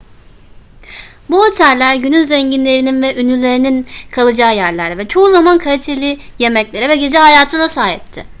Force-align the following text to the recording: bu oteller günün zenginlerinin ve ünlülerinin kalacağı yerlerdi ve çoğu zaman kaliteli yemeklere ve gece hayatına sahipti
bu 1.29 1.41
oteller 1.43 1.95
günün 1.95 2.23
zenginlerinin 2.23 3.01
ve 3.01 3.15
ünlülerinin 3.21 3.85
kalacağı 4.11 4.55
yerlerdi 4.55 4.97
ve 4.97 5.07
çoğu 5.07 5.29
zaman 5.29 5.57
kaliteli 5.57 6.17
yemeklere 6.39 6.89
ve 6.89 6.95
gece 6.95 7.17
hayatına 7.17 7.67
sahipti 7.69 8.25